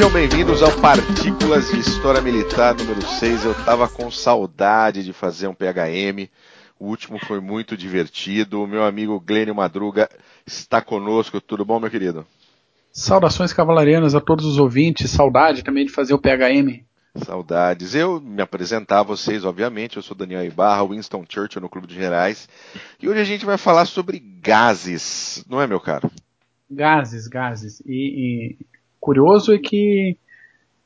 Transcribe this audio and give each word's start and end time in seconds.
Sejam 0.00 0.14
bem-vindos 0.14 0.62
ao 0.62 0.72
Partículas 0.80 1.70
de 1.70 1.78
História 1.78 2.22
Militar 2.22 2.74
número 2.74 3.02
6. 3.02 3.44
Eu 3.44 3.54
tava 3.66 3.86
com 3.86 4.10
saudade 4.10 5.04
de 5.04 5.12
fazer 5.12 5.46
um 5.46 5.52
PHM. 5.52 6.26
O 6.78 6.86
último 6.86 7.18
foi 7.18 7.38
muito 7.38 7.76
divertido. 7.76 8.62
O 8.62 8.66
meu 8.66 8.82
amigo 8.82 9.20
Glênio 9.20 9.54
Madruga 9.54 10.08
está 10.46 10.80
conosco. 10.80 11.38
Tudo 11.38 11.66
bom, 11.66 11.78
meu 11.78 11.90
querido? 11.90 12.26
Saudações 12.90 13.52
cavalarianas 13.52 14.14
a 14.14 14.22
todos 14.22 14.46
os 14.46 14.56
ouvintes. 14.56 15.10
Saudade 15.10 15.62
também 15.62 15.84
de 15.84 15.92
fazer 15.92 16.14
o 16.14 16.18
PHM. 16.18 16.82
Saudades. 17.16 17.94
Eu 17.94 18.22
me 18.22 18.40
apresentar 18.40 19.00
a 19.00 19.02
vocês, 19.04 19.44
obviamente. 19.44 19.98
Eu 19.98 20.02
sou 20.02 20.16
Daniel 20.16 20.46
Ibarra, 20.46 20.88
Winston 20.88 21.26
Churchill 21.28 21.60
no 21.60 21.68
Clube 21.68 21.86
de 21.86 21.94
Gerais. 21.94 22.48
E 23.02 23.06
hoje 23.06 23.20
a 23.20 23.24
gente 23.24 23.44
vai 23.44 23.58
falar 23.58 23.84
sobre 23.84 24.18
gases, 24.18 25.44
não 25.46 25.60
é, 25.60 25.66
meu 25.66 25.78
caro? 25.78 26.10
Gases, 26.70 27.26
gases. 27.26 27.82
E, 27.84 28.56
e 28.56 28.79
curioso 29.00 29.52
é 29.54 29.58
que 29.58 30.16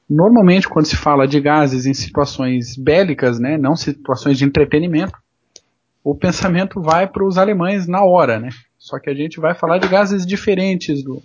normalmente 0.08 0.68
quando 0.68 0.86
se 0.86 0.96
fala 0.96 1.26
de 1.26 1.40
gases 1.40 1.86
em 1.86 1.94
situações 1.94 2.76
bélicas, 2.76 3.38
né, 3.38 3.58
não 3.58 3.74
situações 3.74 4.38
de 4.38 4.44
entretenimento, 4.44 5.18
o 6.02 6.14
pensamento 6.14 6.80
vai 6.80 7.06
para 7.06 7.24
os 7.24 7.38
alemães 7.38 7.86
na 7.86 8.04
hora, 8.04 8.38
né? 8.38 8.50
Só 8.78 8.98
que 8.98 9.08
a 9.08 9.14
gente 9.14 9.40
vai 9.40 9.54
falar 9.54 9.78
de 9.78 9.88
gases 9.88 10.26
diferentes 10.26 11.02
do, 11.02 11.22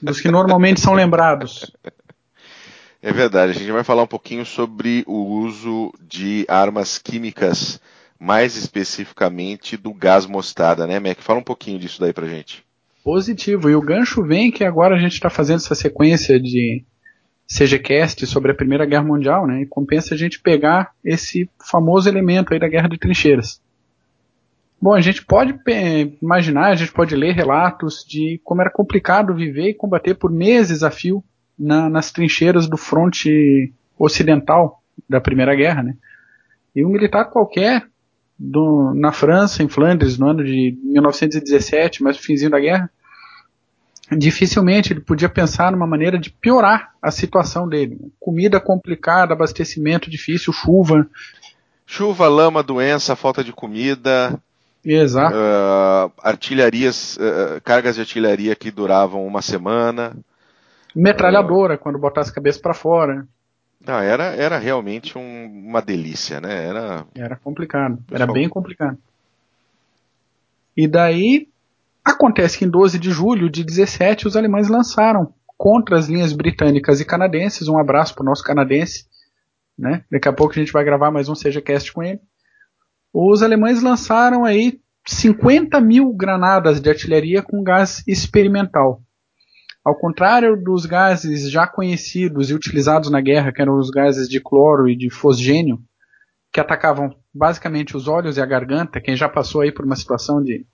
dos 0.00 0.20
que 0.20 0.28
normalmente 0.28 0.80
são 0.80 0.94
lembrados. 0.94 1.72
É 3.00 3.12
verdade, 3.12 3.52
a 3.52 3.54
gente 3.54 3.70
vai 3.70 3.84
falar 3.84 4.02
um 4.02 4.08
pouquinho 4.08 4.44
sobre 4.44 5.04
o 5.06 5.16
uso 5.16 5.92
de 6.00 6.44
armas 6.48 6.98
químicas, 6.98 7.80
mais 8.18 8.56
especificamente 8.56 9.76
do 9.76 9.92
gás 9.92 10.26
mostarda, 10.26 10.86
né, 10.86 11.00
Mac? 11.00 11.20
Fala 11.20 11.38
um 11.38 11.44
pouquinho 11.44 11.78
disso 11.78 12.00
daí 12.00 12.12
pra 12.12 12.28
gente. 12.28 12.64
Positivo, 13.04 13.68
e 13.68 13.74
o 13.74 13.82
gancho 13.82 14.22
vem 14.22 14.50
que 14.50 14.64
agora 14.64 14.94
a 14.94 14.98
gente 14.98 15.14
está 15.14 15.28
fazendo 15.28 15.56
essa 15.56 15.74
sequência 15.74 16.38
de 16.38 16.84
CGCast 17.48 18.26
sobre 18.26 18.52
a 18.52 18.54
Primeira 18.54 18.86
Guerra 18.86 19.02
Mundial, 19.02 19.46
né? 19.46 19.62
E 19.62 19.66
compensa 19.66 20.14
a 20.14 20.16
gente 20.16 20.40
pegar 20.40 20.92
esse 21.04 21.50
famoso 21.58 22.08
elemento 22.08 22.52
aí 22.52 22.60
da 22.60 22.68
Guerra 22.68 22.88
de 22.88 22.98
Trincheiras. 22.98 23.60
Bom, 24.80 24.94
a 24.94 25.00
gente 25.00 25.24
pode 25.24 25.54
imaginar, 26.20 26.70
a 26.70 26.74
gente 26.74 26.92
pode 26.92 27.14
ler 27.14 27.34
relatos 27.34 28.04
de 28.08 28.40
como 28.42 28.60
era 28.60 28.70
complicado 28.70 29.34
viver 29.34 29.68
e 29.68 29.74
combater 29.74 30.14
por 30.14 30.30
meses 30.30 30.82
a 30.82 30.90
fio 30.90 31.22
na, 31.58 31.88
nas 31.88 32.10
trincheiras 32.10 32.68
do 32.68 32.76
fronte 32.76 33.72
ocidental 33.98 34.82
da 35.08 35.20
Primeira 35.20 35.54
Guerra, 35.54 35.82
né? 35.82 35.96
E 36.74 36.84
um 36.84 36.88
militar 36.88 37.26
qualquer 37.26 37.86
do, 38.42 38.92
na 38.94 39.12
França, 39.12 39.62
em 39.62 39.68
Flandres, 39.68 40.18
no 40.18 40.28
ano 40.28 40.44
de 40.44 40.76
1917, 40.82 42.02
mas 42.02 42.16
no 42.16 42.22
finzinho 42.22 42.50
da 42.50 42.58
guerra, 42.58 42.90
dificilmente 44.10 44.92
ele 44.92 45.00
podia 45.00 45.28
pensar 45.28 45.70
numa 45.70 45.86
maneira 45.86 46.18
de 46.18 46.30
piorar 46.30 46.92
a 47.00 47.10
situação 47.10 47.68
dele. 47.68 47.98
Comida 48.18 48.58
complicada, 48.58 49.32
abastecimento 49.32 50.10
difícil, 50.10 50.52
chuva. 50.52 51.06
Chuva, 51.86 52.26
lama, 52.26 52.62
doença, 52.62 53.14
falta 53.14 53.44
de 53.44 53.52
comida, 53.52 54.40
Exato. 54.84 55.36
Uh, 55.36 56.12
artilharias, 56.20 57.16
uh, 57.16 57.60
cargas 57.62 57.94
de 57.94 58.00
artilharia 58.00 58.56
que 58.56 58.70
duravam 58.70 59.24
uma 59.24 59.40
semana. 59.40 60.16
Metralhadora, 60.94 61.74
uh, 61.74 61.78
quando 61.78 61.98
botasse 61.98 62.30
a 62.30 62.34
cabeça 62.34 62.60
para 62.60 62.74
fora. 62.74 63.24
Não, 63.86 63.98
era, 63.98 64.24
era 64.24 64.58
realmente 64.58 65.18
um, 65.18 65.68
uma 65.68 65.80
delícia, 65.82 66.40
né? 66.40 66.66
Era, 66.66 67.06
era 67.14 67.36
complicado, 67.36 67.96
pessoal... 68.06 68.22
era 68.22 68.32
bem 68.32 68.48
complicado. 68.48 68.98
E 70.76 70.86
daí, 70.86 71.48
acontece 72.04 72.58
que 72.58 72.64
em 72.64 72.70
12 72.70 72.98
de 72.98 73.10
julho 73.10 73.50
de 73.50 73.64
17, 73.64 74.26
os 74.26 74.36
alemães 74.36 74.68
lançaram 74.68 75.34
contra 75.56 75.98
as 75.98 76.08
linhas 76.08 76.32
britânicas 76.32 77.00
e 77.00 77.04
canadenses, 77.04 77.68
um 77.68 77.78
abraço 77.78 78.14
para 78.14 78.22
o 78.22 78.26
nosso 78.26 78.42
canadense, 78.42 79.06
né? 79.78 80.04
Daqui 80.10 80.28
a 80.28 80.32
pouco 80.32 80.52
a 80.52 80.58
gente 80.58 80.72
vai 80.72 80.84
gravar 80.84 81.10
mais 81.10 81.28
um 81.28 81.34
SejaCast 81.34 81.92
com 81.92 82.02
ele 82.02 82.20
os 83.12 83.42
alemães 83.42 83.82
lançaram 83.82 84.44
aí 84.44 84.80
50 85.06 85.80
mil 85.80 86.12
granadas 86.14 86.80
de 86.80 86.88
artilharia 86.88 87.42
com 87.42 87.62
gás 87.62 88.02
experimental. 88.06 89.02
Ao 89.84 89.96
contrário 89.96 90.56
dos 90.56 90.86
gases 90.86 91.50
já 91.50 91.66
conhecidos 91.66 92.50
e 92.50 92.54
utilizados 92.54 93.10
na 93.10 93.20
guerra, 93.20 93.52
que 93.52 93.60
eram 93.60 93.76
os 93.76 93.90
gases 93.90 94.28
de 94.28 94.40
cloro 94.40 94.88
e 94.88 94.96
de 94.96 95.10
fosgênio, 95.10 95.82
que 96.52 96.60
atacavam 96.60 97.16
basicamente 97.34 97.96
os 97.96 98.06
olhos 98.06 98.36
e 98.36 98.40
a 98.40 98.46
garganta, 98.46 99.00
quem 99.00 99.16
já 99.16 99.28
passou 99.28 99.62
aí 99.62 99.72
por 99.72 99.84
uma 99.84 99.96
situação 99.96 100.42
de, 100.42 100.64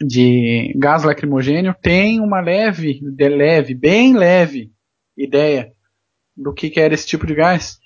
de 0.00 0.74
gás 0.76 1.04
lacrimogênio, 1.04 1.74
tem 1.80 2.20
uma 2.20 2.40
leve, 2.40 3.00
de 3.00 3.28
leve, 3.28 3.74
bem 3.74 4.16
leve 4.16 4.72
ideia 5.16 5.72
do 6.36 6.52
que, 6.52 6.70
que 6.70 6.80
era 6.80 6.94
esse 6.94 7.06
tipo 7.06 7.26
de 7.26 7.34
gás. 7.34 7.78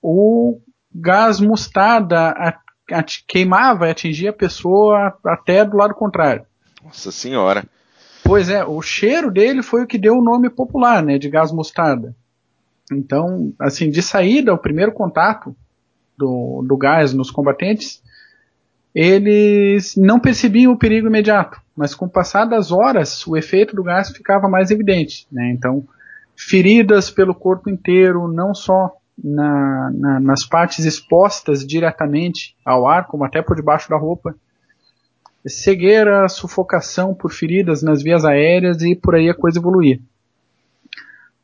O 0.00 0.60
gás 0.94 1.40
mostarda 1.40 2.34
queimava 3.26 3.88
e 3.88 3.90
atingia 3.90 4.30
a 4.30 4.34
pessoa 4.34 5.18
até 5.24 5.64
do 5.64 5.76
lado 5.76 5.94
contrário. 5.94 6.46
Nossa 6.84 7.10
senhora. 7.10 7.64
Pois 8.24 8.48
é, 8.48 8.64
o 8.64 8.80
cheiro 8.80 9.30
dele 9.30 9.62
foi 9.62 9.82
o 9.82 9.86
que 9.86 9.98
deu 9.98 10.14
o 10.14 10.24
nome 10.24 10.48
popular, 10.48 11.02
né, 11.02 11.18
de 11.18 11.28
gás 11.28 11.52
mostarda. 11.52 12.16
Então, 12.90 13.52
assim, 13.60 13.90
de 13.90 14.02
saída, 14.02 14.52
o 14.52 14.58
primeiro 14.58 14.92
contato 14.92 15.54
do, 16.16 16.64
do 16.66 16.76
gás 16.76 17.12
nos 17.12 17.30
combatentes, 17.30 18.02
eles 18.94 19.94
não 19.96 20.18
percebiam 20.20 20.72
o 20.72 20.78
perigo 20.78 21.08
imediato, 21.08 21.60
mas 21.76 21.94
com 21.94 22.06
o 22.06 22.10
passar 22.10 22.44
das 22.44 22.70
horas, 22.70 23.26
o 23.26 23.36
efeito 23.36 23.74
do 23.74 23.82
gás 23.82 24.10
ficava 24.10 24.48
mais 24.48 24.70
evidente, 24.70 25.26
né? 25.30 25.50
Então, 25.50 25.84
feridas 26.36 27.10
pelo 27.10 27.34
corpo 27.34 27.68
inteiro, 27.68 28.28
não 28.28 28.54
só 28.54 28.92
na, 29.22 29.90
na, 29.92 30.20
nas 30.20 30.44
partes 30.44 30.84
expostas 30.84 31.66
diretamente 31.66 32.56
ao 32.64 32.86
ar, 32.86 33.06
como 33.06 33.24
até 33.24 33.42
por 33.42 33.56
debaixo 33.56 33.88
da 33.88 33.96
roupa. 33.96 34.34
Cegueira, 35.46 36.28
sufocação 36.28 37.14
por 37.14 37.32
feridas 37.32 37.82
nas 37.82 38.02
vias 38.02 38.24
aéreas 38.24 38.82
e 38.82 38.94
por 38.94 39.14
aí 39.14 39.28
a 39.28 39.34
coisa 39.34 39.58
evoluía. 39.58 39.98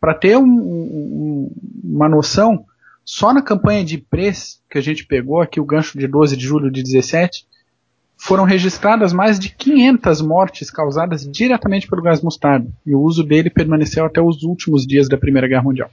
Para 0.00 0.14
ter 0.14 0.36
um, 0.36 0.44
um, 0.44 1.52
uma 1.84 2.08
noção, 2.08 2.64
só 3.04 3.34
na 3.34 3.42
campanha 3.42 3.84
de 3.84 3.96
Ypres, 3.96 4.62
que 4.70 4.78
a 4.78 4.80
gente 4.80 5.06
pegou 5.06 5.40
aqui 5.40 5.60
o 5.60 5.64
gancho 5.64 5.98
de 5.98 6.06
12 6.06 6.36
de 6.36 6.46
julho 6.46 6.70
de 6.70 6.82
17, 6.82 7.46
foram 8.16 8.44
registradas 8.44 9.12
mais 9.12 9.38
de 9.38 9.50
500 9.50 10.20
mortes 10.20 10.70
causadas 10.70 11.26
diretamente 11.26 11.86
pelo 11.86 12.02
gás 12.02 12.22
mostarda, 12.22 12.70
e 12.86 12.94
o 12.94 13.00
uso 13.00 13.24
dele 13.24 13.48
permaneceu 13.48 14.04
até 14.04 14.20
os 14.20 14.42
últimos 14.42 14.86
dias 14.86 15.08
da 15.08 15.16
Primeira 15.16 15.48
Guerra 15.48 15.62
Mundial. 15.62 15.90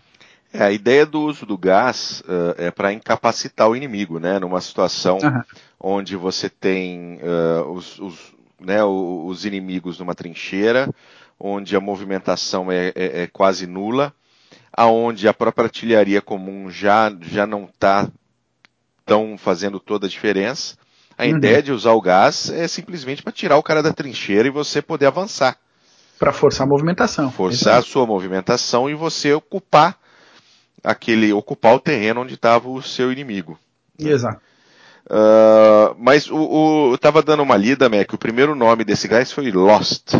É, 0.57 0.63
a 0.63 0.71
ideia 0.71 1.05
do 1.05 1.21
uso 1.21 1.45
do 1.45 1.57
gás 1.57 2.21
uh, 2.21 2.55
é 2.57 2.71
para 2.71 2.91
incapacitar 2.91 3.69
o 3.69 3.75
inimigo, 3.75 4.19
né? 4.19 4.39
Numa 4.39 4.59
situação 4.59 5.19
uhum. 5.21 5.41
onde 5.79 6.15
você 6.15 6.49
tem 6.49 7.19
uh, 7.21 7.71
os, 7.71 7.99
os, 7.99 8.33
né, 8.59 8.83
os, 8.83 9.45
inimigos 9.45 9.99
numa 9.99 10.15
trincheira, 10.15 10.89
onde 11.39 11.75
a 11.75 11.79
movimentação 11.79 12.71
é, 12.71 12.87
é, 12.95 13.23
é 13.23 13.27
quase 13.27 13.67
nula, 13.67 14.11
aonde 14.73 15.27
a 15.27 15.33
própria 15.33 15.65
artilharia 15.65 16.21
comum 16.21 16.71
já, 16.71 17.15
já 17.21 17.45
não 17.45 17.65
está 17.65 18.07
tão 19.05 19.37
fazendo 19.37 19.79
toda 19.79 20.07
a 20.07 20.09
diferença. 20.09 20.75
A 21.15 21.23
uhum. 21.23 21.37
ideia 21.37 21.61
de 21.61 21.71
usar 21.71 21.93
o 21.93 22.01
gás 22.01 22.49
é 22.49 22.67
simplesmente 22.67 23.21
para 23.21 23.31
tirar 23.31 23.57
o 23.57 23.63
cara 23.63 23.83
da 23.83 23.93
trincheira 23.93 24.47
e 24.47 24.51
você 24.51 24.81
poder 24.81 25.05
avançar. 25.05 25.55
Para 26.17 26.33
forçar 26.33 26.65
a 26.65 26.69
movimentação. 26.69 27.31
Forçar 27.31 27.77
a 27.77 27.83
sua 27.83 28.05
movimentação 28.07 28.89
e 28.89 28.95
você 28.95 29.33
ocupar 29.33 29.97
aquele 30.87 31.33
ocupar 31.33 31.75
o 31.75 31.79
terreno 31.79 32.21
onde 32.21 32.35
estava 32.35 32.69
o 32.69 32.81
seu 32.81 33.11
inimigo. 33.11 33.59
Né? 33.99 34.11
Exato. 34.11 34.39
Uh, 35.09 35.95
mas 35.97 36.29
o, 36.29 36.37
o, 36.37 36.93
eu 36.93 36.97
tava 36.97 37.21
dando 37.21 37.43
uma 37.43 37.55
lida, 37.55 37.89
Mac, 37.89 38.11
o 38.13 38.17
primeiro 38.17 38.55
nome 38.55 38.83
desse 38.83 39.07
gás 39.07 39.31
foi 39.31 39.51
Lost. 39.51 40.13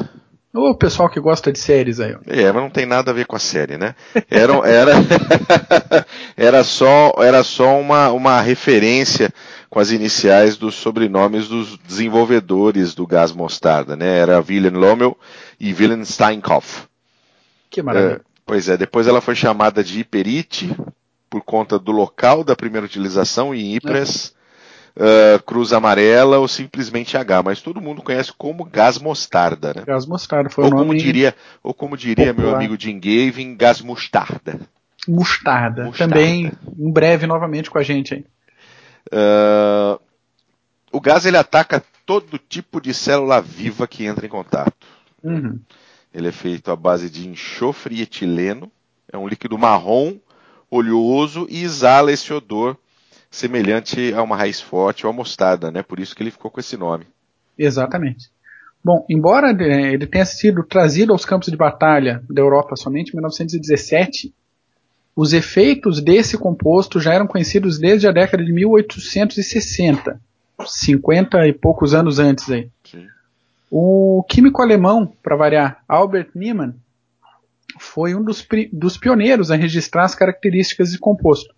O 0.53 0.73
pessoal 0.75 1.09
que 1.09 1.19
gosta 1.19 1.51
de 1.51 1.59
séries 1.59 1.99
aí. 1.99 2.15
É, 2.25 2.51
mas 2.51 2.63
não 2.63 2.69
tem 2.69 2.85
nada 2.85 3.11
a 3.11 3.13
ver 3.13 3.25
com 3.25 3.35
a 3.35 3.39
série, 3.39 3.77
né? 3.77 3.93
Era, 4.29 4.53
era, 4.67 4.91
era 6.35 6.63
só, 6.63 7.13
era 7.19 7.43
só 7.43 7.79
uma, 7.79 8.11
uma 8.11 8.41
referência 8.41 9.31
com 9.69 9.79
as 9.79 9.91
iniciais 9.91 10.57
dos 10.57 10.75
sobrenomes 10.75 11.47
dos 11.47 11.77
desenvolvedores 11.79 12.95
do 12.95 13.05
gás 13.05 13.31
mostarda, 13.31 13.95
né? 13.95 14.17
Era 14.17 14.39
Wilhelm 14.39 14.77
Lommel 14.77 15.17
e 15.59 15.73
Wilhelm 15.73 16.03
Steinkopf. 16.03 16.87
Que 17.69 17.83
maravilha. 17.83 18.21
Pois 18.47 18.69
é, 18.69 18.77
depois 18.77 19.05
ela 19.07 19.19
foi 19.19 19.35
chamada 19.35 19.83
de 19.83 19.99
hiperite 19.99 20.73
por 21.29 21.41
conta 21.41 21.77
do 21.77 21.91
local 21.91 22.45
da 22.45 22.55
primeira 22.55 22.85
utilização 22.85 23.53
em 23.53 23.75
Ypres, 23.75 24.33
uh, 24.95 25.43
Cruz 25.43 25.73
Amarela 25.73 26.39
ou 26.39 26.47
simplesmente 26.47 27.17
H, 27.17 27.43
mas 27.43 27.61
todo 27.61 27.81
mundo 27.81 28.01
conhece 28.01 28.31
como 28.31 28.63
gás 28.63 28.97
mostarda, 28.99 29.73
né? 29.73 29.83
Gás 29.85 30.05
mostarda 30.05 30.49
foi 30.49 30.63
ou 30.63 30.71
o 30.71 30.73
nome. 30.73 30.85
Como 30.85 30.97
diria, 30.97 31.35
ou 31.61 31.73
como 31.73 31.97
diria 31.97 32.33
popular. 32.33 32.47
meu 32.47 32.55
amigo 32.55 32.79
Jim 32.79 32.97
Gavin, 32.97 33.53
gás 33.57 33.81
mostarda. 33.81 34.61
Mostarda. 35.05 35.83
mostarda. 35.83 36.13
Também 36.13 36.49
em 36.79 36.91
breve 36.91 37.27
novamente 37.27 37.69
com 37.69 37.77
a 37.77 37.83
gente 37.83 38.13
aí. 38.13 38.25
Uh, 39.11 39.99
o 40.89 41.01
gás 41.01 41.25
ele 41.25 41.37
ataca 41.37 41.83
todo 42.05 42.39
tipo 42.39 42.79
de 42.79 42.93
célula 42.93 43.41
viva 43.41 43.85
que 43.85 44.05
entra 44.05 44.25
em 44.25 44.29
contato. 44.29 44.87
Uhum. 45.21 45.59
Ele 46.13 46.27
é 46.27 46.31
feito 46.31 46.71
à 46.71 46.75
base 46.75 47.09
de 47.09 47.27
enxofre 47.27 47.95
e 47.95 48.01
etileno. 48.01 48.71
É 49.11 49.17
um 49.17 49.27
líquido 49.27 49.57
marrom, 49.57 50.17
oleoso 50.69 51.47
e 51.49 51.63
exala 51.63 52.11
esse 52.11 52.33
odor 52.33 52.77
semelhante 53.29 54.13
a 54.13 54.21
uma 54.21 54.35
raiz 54.35 54.59
forte 54.59 55.05
ou 55.05 55.11
a 55.11 55.13
mostarda, 55.13 55.71
né? 55.71 55.83
Por 55.83 55.99
isso 55.99 56.15
que 56.15 56.23
ele 56.23 56.31
ficou 56.31 56.49
com 56.49 56.59
esse 56.59 56.77
nome. 56.77 57.05
Exatamente. 57.57 58.29
Bom, 58.83 59.05
embora 59.09 59.51
ele 59.51 60.07
tenha 60.07 60.25
sido 60.25 60.63
trazido 60.63 61.11
aos 61.11 61.25
campos 61.25 61.49
de 61.49 61.57
batalha 61.57 62.23
da 62.29 62.41
Europa 62.41 62.75
somente 62.75 63.09
em 63.09 63.15
1917, 63.15 64.33
os 65.15 65.33
efeitos 65.33 65.99
desse 65.99 66.37
composto 66.37 66.99
já 66.99 67.13
eram 67.13 67.27
conhecidos 67.27 67.79
desde 67.79 68.07
a 68.07 68.11
década 68.11 68.45
de 68.45 68.53
1860, 68.53 70.21
50 70.65 71.47
e 71.47 71.53
poucos 71.53 71.93
anos 71.93 72.19
antes 72.19 72.49
aí. 72.49 72.69
Sim. 72.83 73.07
O 73.69 74.23
químico 74.29 74.61
alemão, 74.61 75.11
para 75.21 75.35
variar, 75.35 75.83
Albert 75.87 76.29
Niemann, 76.33 76.73
foi 77.79 78.15
um 78.15 78.23
dos, 78.23 78.45
dos 78.71 78.97
pioneiros 78.97 79.51
a 79.51 79.55
registrar 79.55 80.03
as 80.03 80.15
características 80.15 80.91
de 80.91 80.99
composto. 80.99 81.53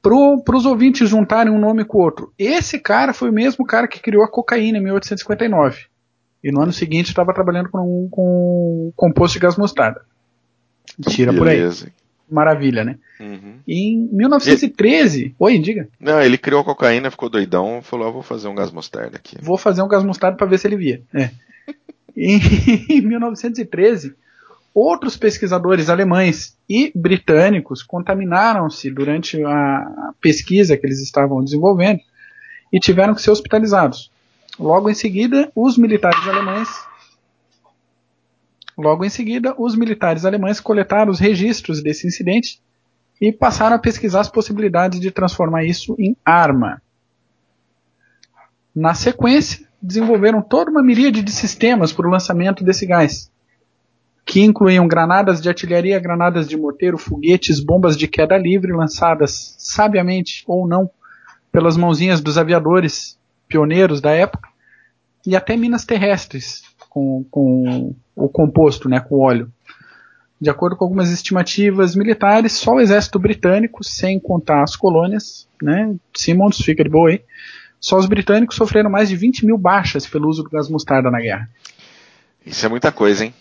Para 0.00 0.56
os 0.56 0.64
ouvintes 0.64 1.08
juntarem 1.08 1.52
um 1.52 1.58
nome 1.58 1.84
com 1.84 1.98
o 1.98 2.00
outro, 2.00 2.32
esse 2.38 2.78
cara 2.78 3.12
foi 3.12 3.30
o 3.30 3.32
mesmo 3.32 3.66
cara 3.66 3.86
que 3.86 4.00
criou 4.00 4.24
a 4.24 4.28
cocaína 4.28 4.78
em 4.78 4.82
1859. 4.82 5.86
E 6.42 6.52
no 6.52 6.62
ano 6.62 6.72
seguinte 6.72 7.08
estava 7.08 7.34
trabalhando 7.34 7.68
com, 7.68 8.08
com 8.10 8.92
composto 8.96 9.34
de 9.34 9.40
gás 9.40 9.56
mostarda. 9.56 10.02
Tira 11.08 11.32
Beleza. 11.32 11.84
por 11.84 11.86
aí. 11.86 11.92
Maravilha, 12.30 12.84
né? 12.84 12.98
Uhum. 13.20 13.27
Em 13.70 14.08
1913. 14.10 15.20
Ele... 15.20 15.34
Oi, 15.38 15.58
diga. 15.58 15.88
Não, 16.00 16.18
ele 16.22 16.38
criou 16.38 16.62
a 16.62 16.64
cocaína, 16.64 17.10
ficou 17.10 17.28
doidão, 17.28 17.82
falou: 17.82 18.08
ah, 18.08 18.10
vou 18.10 18.22
fazer 18.22 18.48
um 18.48 18.54
gás 18.54 18.72
mostarda 18.72 19.18
aqui. 19.18 19.36
Vou 19.42 19.58
fazer 19.58 19.82
um 19.82 19.88
gás 19.88 20.02
mostarda 20.02 20.38
para 20.38 20.46
ver 20.46 20.58
se 20.58 20.66
ele 20.66 20.76
via. 20.76 21.02
É. 21.12 21.30
em 22.16 23.00
1913, 23.02 24.14
outros 24.74 25.18
pesquisadores 25.18 25.90
alemães 25.90 26.56
e 26.66 26.90
britânicos 26.94 27.82
contaminaram-se 27.82 28.90
durante 28.90 29.44
a 29.44 30.12
pesquisa 30.18 30.74
que 30.76 30.86
eles 30.86 31.02
estavam 31.02 31.44
desenvolvendo 31.44 32.00
e 32.72 32.80
tiveram 32.80 33.14
que 33.14 33.20
ser 33.20 33.30
hospitalizados. 33.30 34.10
Logo 34.58 34.88
em 34.88 34.94
seguida, 34.94 35.52
os 35.54 35.76
militares 35.76 36.26
alemães 36.26 36.68
Logo 38.78 39.04
em 39.04 39.10
seguida, 39.10 39.56
os 39.58 39.74
militares 39.74 40.24
alemães 40.24 40.60
coletaram 40.60 41.10
os 41.10 41.18
registros 41.18 41.82
desse 41.82 42.06
incidente 42.06 42.60
e 43.20 43.32
passaram 43.32 43.76
a 43.76 43.78
pesquisar 43.78 44.20
as 44.20 44.28
possibilidades 44.28 45.00
de 45.00 45.10
transformar 45.10 45.64
isso 45.64 45.96
em 45.98 46.16
arma. 46.24 46.80
Na 48.74 48.94
sequência, 48.94 49.66
desenvolveram 49.82 50.42
toda 50.42 50.70
uma 50.70 50.82
miríade 50.82 51.22
de 51.22 51.32
sistemas 51.32 51.92
para 51.92 52.06
o 52.06 52.10
lançamento 52.10 52.64
desse 52.64 52.86
gás, 52.86 53.30
que 54.24 54.42
incluíam 54.42 54.86
granadas 54.86 55.40
de 55.40 55.48
artilharia, 55.48 55.98
granadas 55.98 56.48
de 56.48 56.56
morteiro, 56.56 56.98
foguetes, 56.98 57.60
bombas 57.60 57.96
de 57.96 58.06
queda 58.06 58.36
livre 58.36 58.72
lançadas 58.72 59.54
sabiamente 59.58 60.44
ou 60.46 60.68
não 60.68 60.90
pelas 61.50 61.76
mãozinhas 61.76 62.20
dos 62.20 62.36
aviadores 62.36 63.18
pioneiros 63.48 64.00
da 64.00 64.10
época, 64.10 64.48
e 65.26 65.34
até 65.34 65.56
minas 65.56 65.84
terrestres 65.84 66.62
com, 66.88 67.24
com 67.30 67.94
o 68.14 68.28
composto, 68.28 68.88
né, 68.88 69.00
com 69.00 69.18
óleo. 69.18 69.50
De 70.40 70.48
acordo 70.48 70.76
com 70.76 70.84
algumas 70.84 71.10
estimativas 71.10 71.96
militares, 71.96 72.52
só 72.52 72.74
o 72.74 72.80
exército 72.80 73.18
britânico, 73.18 73.82
sem 73.82 74.20
contar 74.20 74.62
as 74.62 74.76
colônias, 74.76 75.48
né, 75.60 75.94
Simmons, 76.14 76.58
fica 76.58 76.84
de 76.84 76.90
boa 76.90 77.10
aí, 77.10 77.22
só 77.80 77.96
os 77.96 78.06
britânicos 78.06 78.56
sofreram 78.56 78.90
mais 78.90 79.08
de 79.08 79.16
20 79.16 79.46
mil 79.46 79.58
baixas 79.58 80.06
pelo 80.06 80.28
uso 80.28 80.42
do 80.42 80.50
gás 80.50 80.68
mostarda 80.68 81.10
na 81.10 81.20
guerra. 81.20 81.48
Isso 82.44 82.64
é 82.64 82.68
muita 82.68 82.92
coisa, 82.92 83.24
hein? 83.24 83.34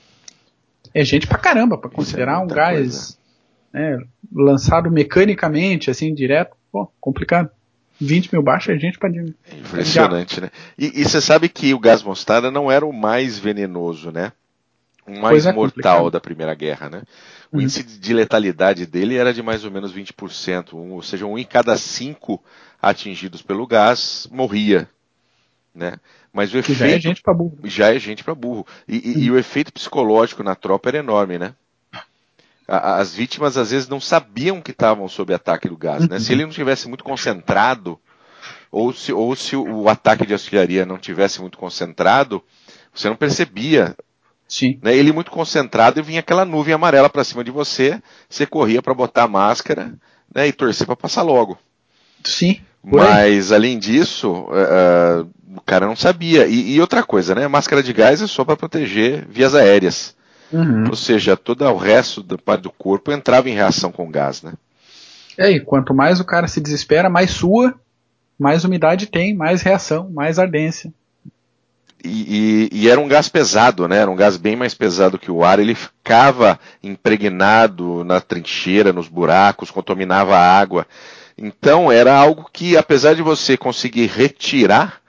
É 0.94 1.04
gente 1.04 1.28
pra 1.28 1.38
caramba, 1.38 1.78
pra 1.78 1.90
considerar 1.90 2.34
é 2.34 2.38
um 2.38 2.48
gás 2.48 3.18
né, 3.72 4.00
lançado 4.34 4.90
mecanicamente, 4.92 5.92
assim, 5.92 6.14
direto, 6.14 6.56
pô, 6.72 6.92
complicado. 7.00 7.50
20 8.00 8.32
mil 8.34 8.44
baixas 8.44 8.76
é 8.76 8.80
gente 8.80 9.00
pra. 9.00 9.10
Impressionante, 9.10 10.40
né? 10.40 10.52
E, 10.78 11.02
e 11.02 11.04
você 11.04 11.20
sabe 11.20 11.50
que 11.50 11.74
o 11.74 11.80
gás 11.80 12.04
mostarda 12.04 12.52
não 12.52 12.72
era 12.72 12.86
o 12.86 12.94
mais 12.94 13.40
venenoso, 13.40 14.12
né? 14.12 14.32
Mais 15.08 15.46
é 15.46 15.54
mortal 15.54 16.00
complicado. 16.00 16.12
da 16.12 16.20
Primeira 16.20 16.54
Guerra, 16.54 16.90
né? 16.90 17.04
O 17.52 17.58
uhum. 17.58 17.62
índice 17.64 17.84
de 17.84 18.14
letalidade 18.14 18.86
dele 18.86 19.16
era 19.16 19.34
de 19.34 19.42
mais 19.42 19.64
ou 19.64 19.72
menos 19.72 19.94
20%, 19.94 20.74
um, 20.74 20.92
ou 20.94 21.02
seja, 21.02 21.26
um 21.26 21.38
em 21.38 21.46
cada 21.46 21.78
cinco 21.78 22.44
atingidos 22.82 23.42
pelo 23.42 23.66
gás 23.66 24.28
morria, 24.30 24.90
né? 25.74 25.94
Mas 26.34 26.54
o 26.54 26.58
efeito 26.58 26.80
já 26.80 26.88
é 26.88 27.00
gente 27.00 27.22
para 27.22 27.34
burro. 27.34 27.58
Já 27.64 27.96
é 27.96 28.00
gente 28.00 28.24
para 28.24 28.36
burro. 28.36 28.68
E, 28.88 28.96
e, 28.98 29.14
uhum. 29.14 29.22
e, 29.24 29.32
o 29.32 29.40
efeito 29.40 29.72
psicológico 29.72 30.44
na 30.44 30.56
tropa 30.56 30.90
era 30.90 30.98
enorme, 30.98 31.40
né? 31.40 31.56
as 32.68 33.16
vítimas 33.16 33.56
às 33.56 33.72
vezes 33.72 33.88
não 33.88 34.00
sabiam 34.00 34.62
que 34.62 34.72
estavam 34.72 35.08
sob 35.08 35.34
ataque 35.34 35.70
do 35.70 35.78
gás. 35.78 36.08
Né? 36.08 36.20
Se 36.20 36.34
ele 36.34 36.44
não 36.44 36.52
tivesse 36.52 36.88
muito 36.90 37.04
concentrado, 37.04 37.98
ou 38.70 38.92
se, 38.92 39.14
ou 39.14 39.36
se 39.36 39.56
o 39.56 39.88
ataque 39.88 40.26
de 40.26 40.34
artilharia 40.34 40.86
não 40.86 40.98
tivesse 40.98 41.40
muito 41.40 41.58
concentrado, 41.58 42.44
você 42.94 43.08
não 43.08 43.16
percebia. 43.16 43.96
Sim. 44.48 44.80
Né? 44.82 44.96
Ele 44.96 45.12
muito 45.12 45.32
concentrado 45.32 46.00
e 46.00 46.04
vinha 46.04 46.22
aquela 46.22 46.46
nuvem 46.46 46.74
amarela 46.74 47.10
para 47.10 47.24
cima 47.24 47.44
de 47.44 47.52
você, 47.52 48.02
você 48.30 48.46
corria 48.46 48.82
para 48.82 48.94
botar 48.94 49.24
a 49.24 49.28
máscara 49.28 49.94
né, 50.34 50.48
e 50.48 50.54
torcer 50.54 50.88
para 50.88 50.96
passar 50.96 51.22
logo. 51.22 51.58
Sim. 52.24 52.62
Mas 52.84 53.52
além 53.52 53.78
disso, 53.78 54.32
uh, 54.32 55.28
o 55.56 55.62
cara 55.62 55.86
não 55.86 55.96
sabia. 55.96 56.48
E, 56.48 56.74
e, 56.74 56.82
outra 56.82 57.04
coisa, 57.04 57.36
né? 57.36 57.48
Máscara 57.48 57.84
de 57.84 57.92
gás 57.92 58.22
é 58.22 58.28
só 58.28 58.46
para 58.46 58.56
proteger 58.56 59.26
vias 59.30 59.54
aéreas. 59.54 60.16
Uhum. 60.52 60.86
Ou 60.90 60.96
seja, 60.96 61.36
todo 61.36 61.66
o 61.66 61.78
resto 61.78 62.24
do, 62.24 62.38
do 62.38 62.72
corpo 62.72 63.12
entrava 63.12 63.50
em 63.50 63.54
reação 63.54 63.92
com 63.92 64.10
gás, 64.10 64.42
né? 64.42 64.54
É, 65.38 65.52
e 65.52 65.60
quanto 65.60 65.94
mais 65.94 66.20
o 66.20 66.26
cara 66.26 66.48
se 66.48 66.62
desespera, 66.62 67.10
mais 67.10 67.32
sua, 67.32 67.76
mais 68.40 68.64
umidade 68.64 69.08
tem, 69.08 69.36
mais 69.36 69.62
reação, 69.62 70.10
mais 70.10 70.40
ardência. 70.40 70.92
E, 72.04 72.70
e, 72.72 72.84
e, 72.84 72.90
era 72.90 73.00
um 73.00 73.08
gás 73.08 73.28
pesado, 73.28 73.88
né? 73.88 73.98
Era 73.98 74.12
um 74.12 74.16
gás 74.16 74.38
bem 74.38 74.56
mais 74.56 74.74
pesado 74.74 75.18
que 75.18 75.32
o 75.32 75.44
ar. 75.44 75.60
Ele 75.60 75.76
ficava 75.76 76.60
impregnado 76.84 78.04
na 78.04 78.22
trincheira, 78.22 78.94
nos 78.94 79.08
buracos, 79.08 79.72
contaminava 79.72 80.36
a 80.38 80.60
água. 80.60 80.86
Então 81.38 81.92
era 81.92 82.16
algo 82.16 82.50
que, 82.52 82.78
apesar 82.78 83.14
de 83.14 83.22
você 83.22 83.58
conseguir 83.58 84.08
retirar 84.08 85.00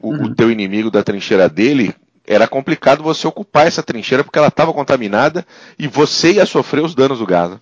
o, 0.00 0.12
uhum. 0.12 0.24
o 0.24 0.34
teu 0.34 0.50
inimigo 0.50 0.90
da 0.90 1.02
trincheira 1.02 1.48
dele, 1.48 1.94
era 2.26 2.46
complicado 2.46 3.02
você 3.02 3.26
ocupar 3.26 3.66
essa 3.66 3.82
trincheira 3.82 4.22
porque 4.22 4.38
ela 4.38 4.48
estava 4.48 4.72
contaminada 4.72 5.46
e 5.78 5.88
você 5.88 6.32
ia 6.32 6.46
sofrer 6.46 6.84
os 6.84 6.94
danos 6.94 7.18
do 7.18 7.26
gás. 7.26 7.50
Né? 7.50 7.60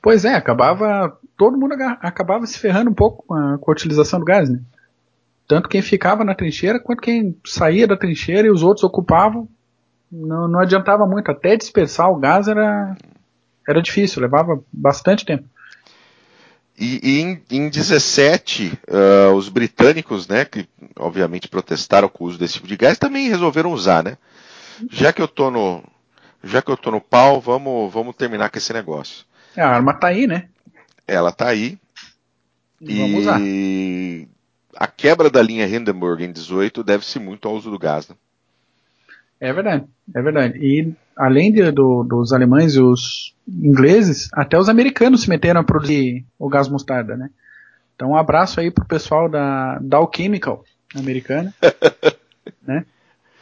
Pois 0.00 0.24
é, 0.24 0.34
acabava. 0.34 1.16
Todo 1.36 1.58
mundo 1.58 1.74
acabava 2.00 2.46
se 2.46 2.58
ferrando 2.58 2.90
um 2.90 2.94
pouco 2.94 3.24
com 3.26 3.34
a, 3.34 3.58
com 3.58 3.70
a 3.70 3.74
utilização 3.74 4.18
do 4.18 4.24
gás, 4.24 4.48
né? 4.48 4.60
Tanto 5.46 5.68
quem 5.68 5.82
ficava 5.82 6.24
na 6.24 6.34
trincheira 6.34 6.80
quanto 6.80 7.02
quem 7.02 7.36
saía 7.44 7.86
da 7.86 7.96
trincheira 7.96 8.46
e 8.46 8.50
os 8.50 8.62
outros 8.62 8.84
ocupavam. 8.84 9.48
Não, 10.10 10.48
não 10.48 10.60
adiantava 10.60 11.06
muito. 11.06 11.30
Até 11.30 11.56
dispersar 11.56 12.10
o 12.10 12.16
gás 12.16 12.48
era, 12.48 12.96
era 13.68 13.82
difícil, 13.82 14.22
levava 14.22 14.62
bastante 14.72 15.24
tempo. 15.24 15.44
E, 16.78 17.00
e 17.02 17.20
em, 17.20 17.42
em 17.50 17.68
17, 17.68 18.78
uh, 18.88 19.34
os 19.34 19.48
britânicos, 19.48 20.26
né, 20.26 20.44
que 20.44 20.66
obviamente 20.98 21.48
protestaram 21.48 22.08
com 22.08 22.24
o 22.24 22.26
uso 22.28 22.38
desse 22.38 22.54
tipo 22.54 22.66
de 22.66 22.76
gás, 22.76 22.98
também 22.98 23.28
resolveram 23.28 23.72
usar, 23.72 24.02
né? 24.02 24.16
Já 24.90 25.12
que 25.12 25.20
eu 25.20 25.28
tô 25.28 25.50
no, 25.50 25.84
já 26.42 26.60
que 26.60 26.70
eu 26.70 26.76
tô 26.76 26.90
no 26.90 27.00
pau, 27.00 27.40
vamos, 27.40 27.92
vamos 27.92 28.16
terminar 28.16 28.50
com 28.50 28.58
esse 28.58 28.72
negócio. 28.72 29.24
A 29.56 29.66
arma 29.66 29.94
tá 29.94 30.08
aí, 30.08 30.26
né? 30.26 30.48
Ela 31.06 31.30
tá 31.30 31.48
aí. 31.48 31.78
E 32.80 32.98
vamos 32.98 33.20
usar. 33.20 33.40
A 34.76 34.86
quebra 34.86 35.30
da 35.30 35.42
linha 35.42 35.66
Hindenburg 35.66 36.24
em 36.24 36.32
18 36.32 36.82
deve-se 36.82 37.18
muito 37.18 37.48
ao 37.48 37.54
uso 37.54 37.70
do 37.70 37.78
gás, 37.78 38.08
né? 38.08 38.14
É 39.40 39.52
verdade, 39.52 39.84
é 40.14 40.22
verdade. 40.22 40.58
E 40.58 40.94
além 41.16 41.52
de, 41.52 41.70
do, 41.72 42.04
dos 42.04 42.32
alemães 42.32 42.74
e 42.74 42.80
os 42.80 43.34
ingleses, 43.46 44.28
até 44.32 44.56
os 44.56 44.68
americanos 44.68 45.22
se 45.22 45.28
meteram 45.28 45.60
a 45.60 45.64
produzir 45.64 46.24
o 46.38 46.48
gás 46.48 46.68
mostarda, 46.68 47.16
né? 47.16 47.28
Então 47.96 48.10
um 48.10 48.16
abraço 48.16 48.60
aí 48.60 48.70
pro 48.70 48.86
pessoal 48.86 49.28
da 49.28 49.78
Dow 49.80 50.10
Chemical 50.14 50.64
americana, 50.94 51.52
né? 52.62 52.84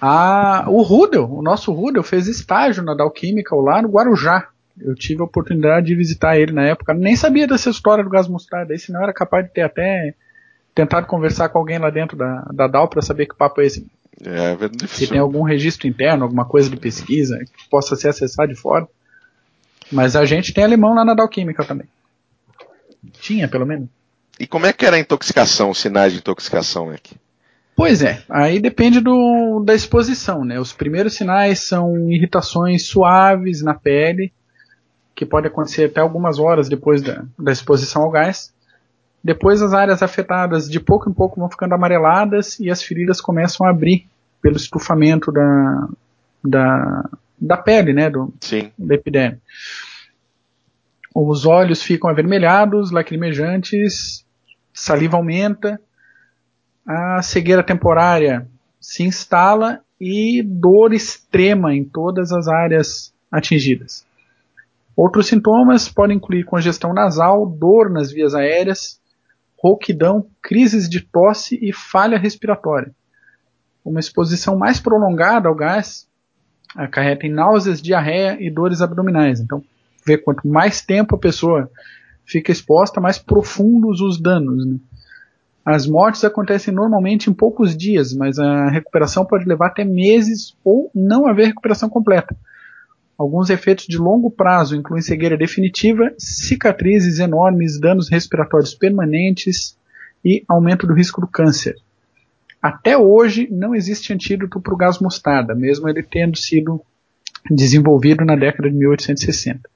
A, 0.01 0.65
o 0.69 0.81
Rudel, 0.81 1.31
o 1.31 1.43
nosso 1.43 1.71
Rudel 1.73 2.03
fez 2.03 2.27
estágio 2.27 2.83
na 2.83 2.95
Dow 2.95 3.13
Chemical 3.15 3.61
lá 3.61 3.83
no 3.83 3.91
Guarujá. 3.91 4.49
Eu 4.81 4.95
tive 4.95 5.21
a 5.21 5.27
oportunidade 5.27 5.87
de 5.87 5.95
visitar 5.95 6.39
ele 6.39 6.53
na 6.53 6.63
época. 6.63 6.95
Nem 6.95 7.15
sabia 7.15 7.47
dessa 7.47 7.69
história 7.69 8.03
do 8.03 8.09
gás 8.09 8.27
mostarda. 8.27 8.75
Esse 8.75 8.91
não 8.91 9.03
era 9.03 9.13
capaz 9.13 9.45
de 9.45 9.53
ter 9.53 9.61
até 9.61 10.15
tentado 10.81 11.07
conversar 11.07 11.51
com 11.51 11.59
alguém 11.59 11.79
lá 11.79 11.91
dentro 11.91 12.17
da, 12.17 12.47
da 12.53 12.67
Dow 12.67 12.89
para 12.89 13.03
saber 13.03 13.27
que 13.27 13.37
papo 13.37 13.61
é 13.61 13.67
esse. 13.67 13.87
É, 14.25 14.53
é 14.53 14.69
difícil. 14.69 14.89
Se 14.89 15.07
tem 15.09 15.19
algum 15.19 15.43
registro 15.43 15.87
interno, 15.87 16.25
alguma 16.25 16.45
coisa 16.45 16.71
de 16.71 16.77
pesquisa 16.77 17.39
que 17.39 17.69
possa 17.69 17.95
ser 17.97 18.09
acessado 18.09 18.49
de 18.49 18.59
fora. 18.59 18.89
Mas 19.93 20.17
a 20.17 20.25
gente 20.25 20.55
tem 20.55 20.65
alemão 20.65 20.95
lá 20.95 21.05
na 21.05 21.15
Dow 21.15 21.29
Química 21.29 21.65
também. 21.65 21.87
Tinha, 23.13 23.49
pelo 23.49 23.67
menos. 23.67 23.89
E 24.39 24.47
como 24.47 24.67
é 24.67 24.73
que 24.73 24.87
era 24.87 24.97
a 24.97 25.01
intoxicação, 25.01 25.71
os 25.71 25.79
sinais 25.79 26.13
de 26.13 26.19
intoxicação 26.19 26.91
aqui? 26.91 27.15
Pois 27.77 28.03
é, 28.03 28.23
aí 28.29 28.61
depende 28.61 29.01
do, 29.01 29.63
da 29.65 29.75
exposição, 29.75 30.45
né? 30.45 30.61
Os 30.61 30.73
primeiros 30.73 31.15
sinais 31.15 31.61
são 31.61 32.11
irritações 32.11 32.87
suaves 32.87 33.63
na 33.63 33.75
pele, 33.75 34.33
que 35.15 35.27
pode 35.27 35.47
acontecer 35.47 35.87
até 35.87 36.01
algumas 36.01 36.39
horas 36.39 36.69
depois 36.69 37.03
da, 37.03 37.25
da 37.39 37.53
exposição 37.53 38.03
ao 38.03 38.11
gás. 38.11 38.53
Depois 39.23 39.61
as 39.61 39.75
áreas 39.75 40.03
afetadas 40.03 40.69
de 40.69 40.81
pouco 40.81 41.11
em 41.11 41.13
pouco 41.13 41.39
vão 41.39 41.51
ficando 41.51 41.75
amareladas 41.75 42.59
e 42.59 42.71
as 42.71 42.83
feridas 42.83 43.21
começam 43.21 43.67
a 43.67 43.71
abrir 43.71 44.07
pelo 44.41 44.57
estufamento 44.57 45.31
da, 45.31 45.89
da, 46.43 47.11
da 47.39 47.57
pele, 47.57 47.93
né? 47.93 48.09
Do, 48.09 48.33
Sim. 48.41 48.73
Da 48.79 48.95
epiderme. 48.95 49.39
Os 51.15 51.45
olhos 51.45 51.83
ficam 51.83 52.09
avermelhados, 52.09 52.91
lacrimejantes, 52.91 54.25
saliva 54.73 55.17
aumenta, 55.17 55.81
a 56.87 57.21
cegueira 57.21 57.63
temporária 57.63 58.47
se 58.81 59.03
instala 59.03 59.81
e 60.01 60.43
dor 60.43 60.95
extrema 60.95 61.75
em 61.75 61.85
todas 61.85 62.33
as 62.33 62.49
áreas 62.49 63.13
atingidas. 63.31 64.07
Outros 64.97 65.27
sintomas 65.27 65.89
podem 65.89 66.17
incluir 66.17 66.45
congestão 66.45 66.93
nasal, 66.93 67.47
dor 67.47 67.91
nas 67.91 68.11
vias 68.11 68.35
aéreas, 68.35 69.00
rouquidão, 69.63 70.27
crises 70.43 70.89
de 70.89 71.01
tosse 71.01 71.59
e 71.61 71.73
falha 71.73 72.19
respiratória. 72.19 72.95
Uma 73.85 74.01
exposição 74.01 74.57
mais 74.57 74.81
prolongada 74.81 75.49
ao 75.49 75.55
gás 75.55 76.09
acarreta 76.75 77.27
em 77.27 77.33
náuseas, 77.33 77.83
diarreia 77.83 78.37
e 78.41 78.51
dores 78.51 78.81
abdominais. 78.81 79.41
Então, 79.41 79.63
vê 80.07 80.17
quanto 80.17 80.47
mais 80.47 80.81
tempo 80.81 81.15
a 81.15 81.19
pessoa 81.19 81.71
fica 82.25 82.53
exposta, 82.53 83.01
mais 83.01 83.19
profundos 83.19 84.01
os 84.01 84.21
danos. 84.21 84.65
Né? 84.65 84.77
As 85.65 85.87
mortes 85.87 86.25
acontecem 86.25 86.73
normalmente 86.73 87.29
em 87.29 87.35
poucos 87.35 87.77
dias, 87.77 88.15
mas 88.15 88.39
a 88.39 88.69
recuperação 88.71 89.27
pode 89.27 89.45
levar 89.45 89.69
até 89.69 89.85
meses 89.85 90.57
ou 90.65 90.91
não 90.95 91.27
haver 91.27 91.49
recuperação 91.49 91.89
completa. 91.89 92.37
Alguns 93.21 93.51
efeitos 93.51 93.85
de 93.87 93.99
longo 93.99 94.31
prazo 94.31 94.75
incluem 94.75 95.03
cegueira 95.03 95.37
definitiva, 95.37 96.11
cicatrizes 96.17 97.19
enormes, 97.19 97.79
danos 97.79 98.09
respiratórios 98.09 98.75
permanentes 98.75 99.77
e 100.25 100.43
aumento 100.49 100.87
do 100.87 100.95
risco 100.95 101.21
do 101.21 101.27
câncer. 101.27 101.77
Até 102.63 102.97
hoje 102.97 103.47
não 103.51 103.75
existe 103.75 104.11
antídoto 104.11 104.59
para 104.59 104.73
o 104.73 104.77
gás 104.77 105.01
mostarda, 105.01 105.55
mesmo 105.55 105.87
ele 105.87 106.03
tendo 106.03 106.35
sido 106.39 106.81
desenvolvido 107.51 108.25
na 108.25 108.35
década 108.35 108.71
de 108.71 108.77
1860. 108.79 109.69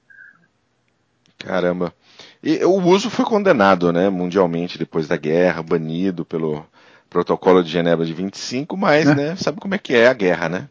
Caramba. 1.37 1.93
E 2.41 2.65
o 2.65 2.81
uso 2.81 3.11
foi 3.11 3.25
condenado, 3.25 3.93
né, 3.93 4.09
mundialmente 4.09 4.79
depois 4.79 5.07
da 5.07 5.17
guerra, 5.17 5.61
banido 5.61 6.25
pelo 6.25 6.65
Protocolo 7.11 7.63
de 7.63 7.69
Genebra 7.69 8.07
de 8.07 8.13
25, 8.13 8.75
mas, 8.75 9.07
é. 9.07 9.13
né, 9.13 9.35
sabe 9.35 9.59
como 9.59 9.75
é 9.75 9.77
que 9.77 9.93
é 9.93 10.07
a 10.07 10.13
guerra, 10.13 10.49
né? 10.49 10.67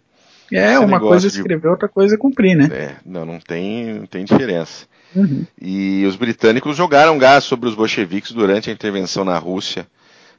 É, 0.53 0.79
uma 0.79 1.01
coisa 1.01 1.27
é 1.27 1.29
escrever, 1.29 1.63
de... 1.63 1.69
outra 1.69 1.89
coisa 1.89 2.15
é 2.15 2.19
cumprir, 2.19 2.57
né? 2.57 2.69
É, 2.71 2.97
não, 3.05 3.25
não 3.25 3.41
tem, 3.41 3.95
não 3.95 4.07
tem 4.07 4.25
diferença. 4.25 4.87
Uhum. 5.15 5.47
E 5.61 6.05
os 6.07 6.17
britânicos 6.17 6.77
jogaram 6.77 7.19
gás 7.19 7.45
sobre 7.45 7.69
os 7.69 7.75
bolcheviques 7.75 8.33
durante 8.33 8.71
a 8.71 8.73
intervenção 8.73 9.25
na 9.25 9.39
Rússia, 9.39 9.87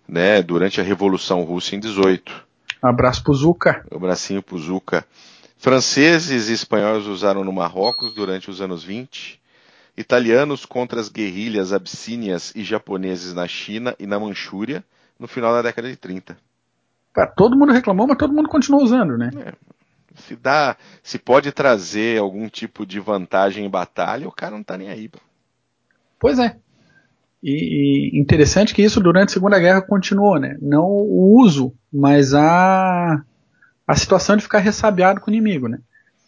né, 0.07 0.41
durante 0.41 0.79
a 0.79 0.83
Revolução 0.83 1.43
Russa 1.43 1.75
em 1.75 1.79
18. 1.79 2.45
Um 2.83 2.87
abraço 2.87 3.23
pro 3.23 3.33
Zuca. 3.33 3.85
Um 3.91 3.97
abracinho 3.97 4.43
pro 4.43 4.57
Zuca. 4.57 5.05
Franceses 5.57 6.49
e 6.49 6.53
espanhóis 6.53 7.07
usaram 7.07 7.43
no 7.43 7.51
Marrocos 7.51 8.13
durante 8.13 8.49
os 8.49 8.61
anos 8.61 8.83
20 8.83 9.39
italianos 9.97 10.65
contra 10.65 10.99
as 10.99 11.09
guerrilhas 11.09 11.71
abissínias 11.71 12.51
e 12.55 12.63
japoneses 12.63 13.33
na 13.33 13.47
China 13.47 13.95
e 13.97 14.05
na 14.05 14.19
Manchúria 14.19 14.83
no 15.17 15.27
final 15.27 15.53
da 15.53 15.61
década 15.61 15.89
de 15.89 15.95
30. 15.95 16.37
todo 17.35 17.57
mundo 17.57 17.71
reclamou, 17.71 18.05
mas 18.05 18.17
todo 18.17 18.33
mundo 18.33 18.49
continuou 18.49 18.83
usando, 18.83 19.17
né? 19.17 19.31
É, 19.37 19.53
se 20.15 20.35
dá, 20.35 20.77
se 21.03 21.17
pode 21.17 21.51
trazer 21.51 22.19
algum 22.19 22.47
tipo 22.47 22.85
de 22.85 22.99
vantagem 22.99 23.65
em 23.65 23.69
batalha, 23.69 24.27
o 24.27 24.31
cara 24.31 24.55
não 24.55 24.63
tá 24.63 24.77
nem 24.77 24.89
aí. 24.89 25.09
Pois 26.19 26.39
é. 26.39 26.57
E, 27.43 28.15
e, 28.15 28.19
interessante 28.19 28.73
que 28.73 28.81
isso 28.81 28.99
durante 28.99 29.29
a 29.29 29.33
Segunda 29.33 29.59
Guerra 29.59 29.81
continuou, 29.81 30.39
né? 30.39 30.57
Não 30.61 30.85
o 30.85 31.39
uso, 31.39 31.73
mas 31.93 32.33
a 32.33 33.23
a 33.87 33.95
situação 33.95 34.35
de 34.35 34.41
ficar 34.41 34.59
ressabiado 34.59 35.21
com 35.21 35.29
o 35.29 35.33
inimigo, 35.33 35.67
né? 35.67 35.79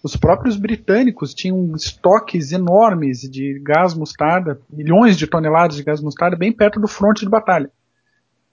Os 0.03 0.15
próprios 0.15 0.56
britânicos 0.56 1.34
tinham 1.34 1.75
estoques 1.75 2.51
enormes 2.51 3.22
de 3.22 3.60
gás 3.63 3.96
mostarda, 3.96 4.60
milhões 4.70 5.17
de 5.17 5.25
toneladas 5.25 5.75
de 5.75 5.84
gás 5.84 6.01
mostarda, 6.01 6.38
bem 6.38 6.51
perto 6.51 6.79
do 6.79 6.88
fronte 6.88 7.22
de 7.22 7.29
batalha. 7.29 7.72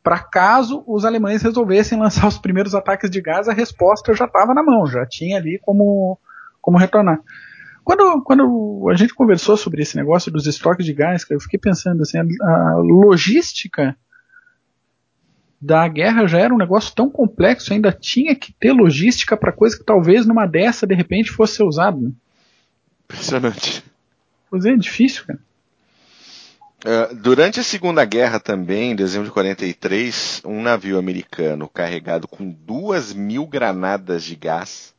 Para 0.04 0.18
caso 0.18 0.84
os 0.86 1.06
alemães 1.06 1.42
resolvessem 1.42 1.98
lançar 1.98 2.28
os 2.28 2.36
primeiros 2.36 2.74
ataques 2.74 3.10
de 3.10 3.22
gás, 3.22 3.48
a 3.48 3.54
resposta 3.54 4.12
já 4.14 4.26
estava 4.26 4.52
na 4.52 4.62
mão, 4.62 4.86
já 4.86 5.06
tinha 5.06 5.38
ali 5.38 5.58
como, 5.62 6.18
como 6.60 6.76
retornar. 6.76 7.20
Quando, 7.82 8.22
quando 8.22 8.88
a 8.90 8.94
gente 8.96 9.14
conversou 9.14 9.56
sobre 9.56 9.80
esse 9.82 9.96
negócio 9.96 10.30
dos 10.30 10.46
estoques 10.46 10.84
de 10.84 10.92
gás, 10.92 11.24
eu 11.30 11.40
fiquei 11.40 11.58
pensando 11.58 12.02
assim, 12.02 12.18
a, 12.18 12.22
a 12.22 12.76
logística 12.76 13.96
da 15.58 15.88
guerra 15.88 16.26
já 16.26 16.38
era 16.38 16.52
um 16.52 16.58
negócio 16.58 16.94
tão 16.94 17.08
complexo, 17.08 17.72
ainda 17.72 17.90
tinha 17.90 18.36
que 18.36 18.52
ter 18.52 18.72
logística 18.72 19.34
para 19.34 19.52
coisa 19.52 19.78
que 19.78 19.84
talvez 19.84 20.26
numa 20.26 20.44
dessa 20.44 20.86
de 20.86 20.94
repente 20.94 21.30
fosse 21.30 21.56
ser 21.56 21.62
usado. 21.62 21.98
Né? 21.98 22.12
Impressionante. 23.04 23.82
Pois 24.50 24.66
é, 24.66 24.76
difícil, 24.76 25.24
cara. 25.26 25.38
Uh, 26.84 27.14
durante 27.14 27.60
a 27.60 27.62
Segunda 27.62 28.04
Guerra 28.04 28.38
também, 28.38 28.90
em 28.90 28.96
dezembro 28.96 29.28
de 29.28 29.32
43, 29.32 30.42
um 30.44 30.60
navio 30.60 30.98
americano 30.98 31.66
carregado 31.66 32.28
com 32.28 32.46
duas 32.46 33.14
mil 33.14 33.46
granadas 33.46 34.22
de 34.22 34.36
gás 34.36 34.94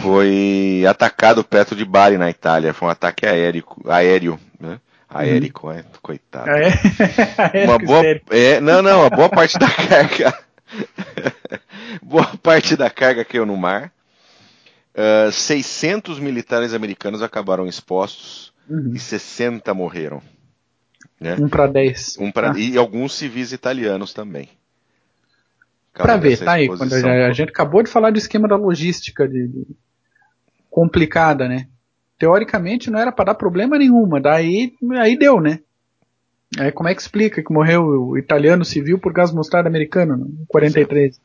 foi 0.00 0.84
atacado 0.88 1.42
perto 1.42 1.74
de 1.74 1.84
Bari, 1.84 2.16
na 2.16 2.30
Itália. 2.30 2.72
Foi 2.72 2.88
um 2.88 2.90
ataque 2.90 3.26
aéreo, 3.26 3.64
aéreo 3.86 4.38
né? 4.58 4.80
Aérico, 5.08 5.66
uhum. 5.68 5.74
é, 5.74 5.84
coitado. 6.00 6.50
Ah, 6.50 6.58
é? 6.58 7.64
Uma 7.66 7.78
boa, 7.78 8.02
é, 8.30 8.60
não, 8.60 8.80
não, 8.80 9.04
a 9.04 9.10
boa 9.10 9.28
parte 9.28 9.58
da 9.58 9.68
carga. 9.68 10.38
boa 12.02 12.26
parte 12.42 12.76
da 12.76 12.88
carga 12.88 13.24
caiu 13.24 13.44
no 13.44 13.56
mar. 13.56 13.92
Uh, 14.94 15.28
ah, 15.28 15.32
600 15.32 16.18
militares 16.18 16.72
americanos 16.72 17.22
acabaram 17.22 17.66
expostos 17.66 18.51
uhum. 18.68 18.92
e 18.94 18.98
60 18.98 19.72
morreram. 19.74 20.22
Né? 21.20 21.36
Um 21.38 21.48
para 21.48 21.66
10. 21.66 22.16
Um 22.18 22.30
pra, 22.30 22.52
ah. 22.52 22.58
E 22.58 22.76
alguns 22.76 23.14
civis 23.14 23.52
italianos 23.52 24.12
também. 24.12 24.48
Para 25.92 26.16
ver, 26.16 26.38
tá 26.38 26.52
aí. 26.52 26.68
Quando 26.68 26.92
a, 26.92 27.26
a, 27.26 27.32
gente 27.32 27.50
acabou 27.50 27.82
de 27.82 27.90
falar 27.90 28.10
do 28.10 28.18
esquema 28.18 28.48
da 28.48 28.56
logística 28.56 29.28
de, 29.28 29.46
de 29.46 29.66
complicada, 30.70 31.48
né? 31.48 31.68
teoricamente 32.22 32.88
não 32.88 33.00
era 33.00 33.10
para 33.10 33.24
dar 33.24 33.34
problema 33.34 33.76
nenhuma. 33.76 34.20
Daí 34.20 34.74
aí 34.92 35.18
deu, 35.18 35.40
né? 35.40 35.58
Aí 36.56 36.70
como 36.70 36.88
é 36.88 36.94
que 36.94 37.00
explica 37.00 37.42
que 37.42 37.52
morreu 37.52 37.82
o 37.82 38.16
italiano 38.16 38.64
civil 38.64 38.96
por 38.96 39.12
gás 39.12 39.32
mostarda 39.32 39.68
americano 39.68 40.30
em 40.40 40.44
43? 40.46 41.20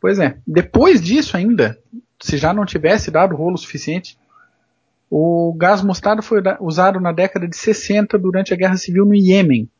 Pois 0.00 0.18
é. 0.18 0.36
Depois 0.44 1.00
disso 1.00 1.36
ainda, 1.36 1.78
se 2.20 2.36
já 2.36 2.52
não 2.52 2.66
tivesse 2.66 3.08
dado 3.08 3.36
rolo 3.36 3.56
suficiente, 3.56 4.18
o 5.16 5.54
gás 5.54 5.80
mostarda 5.80 6.22
foi 6.22 6.42
usado 6.60 6.98
na 6.98 7.12
década 7.12 7.46
de 7.46 7.56
60 7.56 8.18
durante 8.18 8.52
a 8.52 8.56
guerra 8.56 8.76
civil 8.76 9.06
no 9.06 9.14
Iêmen. 9.14 9.70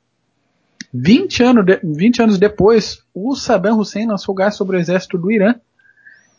20, 0.93 1.43
ano 1.43 1.65
de, 1.65 1.81
20 1.83 2.23
anos 2.23 2.39
depois, 2.39 3.03
o 3.13 3.35
Saddam 3.35 3.81
Hussein 3.81 4.07
lançou 4.07 4.33
gás 4.33 4.55
sobre 4.55 4.77
o 4.77 4.79
exército 4.79 5.19
do 5.19 5.33
Irã 5.33 5.57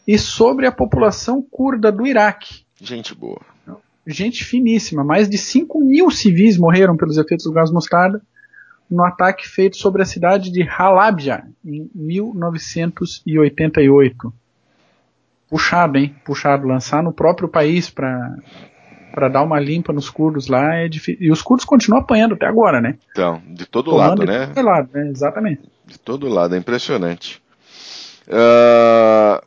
e 0.08 0.18
sobre 0.18 0.66
a 0.66 0.72
população 0.72 1.42
curda 1.42 1.92
do 1.92 2.08
Iraque. 2.08 2.64
Gente 2.80 3.14
boa. 3.14 3.42
Gente 4.08 4.46
finíssima. 4.46 5.04
Mais 5.04 5.28
de 5.28 5.38
5 5.38 5.78
mil 5.82 6.10
civis 6.10 6.58
morreram 6.58 6.96
pelos 6.96 7.18
efeitos 7.18 7.46
do 7.46 7.52
gás 7.52 7.70
mostarda 7.72 8.22
no 8.90 9.04
ataque 9.04 9.46
feito 9.46 9.76
sobre 9.76 10.04
a 10.04 10.06
cidade 10.06 10.50
de 10.50 10.64
Halabja 10.64 11.46
em 11.66 11.92
1988. 11.94 14.34
Puxado, 15.50 15.98
hein? 15.98 16.16
Puxado. 16.24 16.66
Lançar 16.66 17.04
no 17.04 17.12
próprio 17.12 17.50
país 17.50 17.90
para 17.90 18.38
para 19.16 19.30
dar 19.30 19.42
uma 19.44 19.60
limpa 19.60 19.94
nos 19.94 20.10
curdos 20.10 20.48
lá 20.48 20.76
é 20.76 20.90
difícil. 20.90 21.26
E 21.26 21.32
os 21.32 21.42
curdos 21.42 21.66
continuam 21.66 22.02
apanhando 22.02 22.34
até 22.36 22.46
agora, 22.46 22.82
né? 22.82 22.98
Então, 23.12 23.42
de 23.48 23.66
todo 23.66 23.92
Tomando 23.92 24.20
lado, 24.20 24.26
né? 24.26 24.46
De 24.48 24.54
todo 24.54 24.66
lado, 24.66 24.90
né? 24.94 25.10
Exatamente. 25.10 25.62
De 25.86 25.98
todo 25.98 26.28
lado, 26.28 26.54
é 26.54 26.58
impressionante. 26.58 27.42
Uh, 28.28 29.42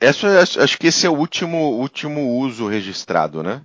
essa, 0.00 0.40
acho 0.40 0.76
que 0.76 0.88
esse 0.88 1.06
é 1.06 1.10
o 1.10 1.16
último, 1.16 1.56
último 1.78 2.36
uso 2.40 2.66
registrado, 2.66 3.44
né? 3.44 3.62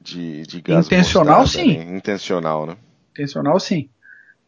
De, 0.00 0.46
de 0.46 0.60
gás 0.60 0.86
Intencional, 0.86 1.40
mostarda, 1.40 1.68
sim. 1.68 1.78
Né? 1.78 1.96
Intencional, 1.96 2.66
né? 2.66 2.76
Intencional, 3.12 3.58
sim. 3.58 3.88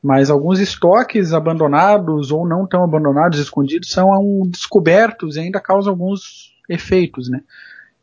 Mas 0.01 0.31
alguns 0.31 0.61
estoques 0.61 1.33
abandonados 1.33 2.31
ou 2.31 2.47
não 2.47 2.69
tão 2.69 2.85
abandonados, 2.85 3.41
escondidos, 3.41 3.91
são 3.91 4.43
descobertos 4.47 5.35
e 5.35 5.41
ainda 5.41 5.59
causam 5.59 5.93
alguns 5.93 6.55
efeitos, 6.69 7.29
né? 7.29 7.41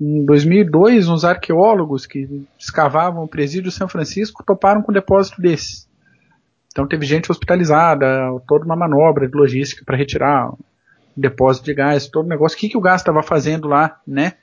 Em 0.06 0.26
2002, 0.26 1.08
uns 1.08 1.24
arqueólogos 1.24 2.06
que 2.06 2.46
escavavam 2.60 3.24
o 3.24 3.28
presídio 3.28 3.70
de 3.70 3.76
São 3.78 3.88
Francisco 3.88 4.44
toparam 4.46 4.82
com 4.82 4.92
um 4.92 4.94
depósito 4.94 5.42
desses. 5.42 5.88
Então 6.68 6.86
teve 6.86 7.06
gente 7.06 7.32
hospitalizada, 7.32 8.06
toda 8.46 8.66
uma 8.66 8.76
manobra 8.76 9.30
de 9.30 9.34
logística 9.34 9.82
para 9.86 9.96
retirar 9.96 10.50
o 10.50 10.60
depósito 11.16 11.68
de 11.68 11.74
gás, 11.74 12.10
todo 12.10 12.26
o 12.26 12.30
negócio. 12.30 12.58
O 12.58 12.60
que, 12.60 12.68
que 12.68 12.78
o 12.78 12.82
gás 12.82 13.00
estava 13.00 13.24
fazendo 13.24 13.66
lá, 13.66 14.02
né? 14.06 14.34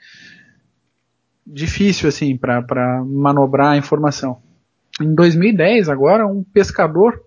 Difícil, 1.47 2.09
assim, 2.09 2.38
para 2.38 3.05
manobrar 3.05 3.73
a 3.73 3.76
informação. 3.76 4.40
Em 4.99 5.14
2010, 5.14 5.90
agora, 5.90 6.26
um 6.26 6.43
pescador 6.43 7.21